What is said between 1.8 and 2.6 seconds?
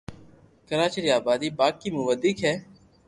مون وديڪ ھي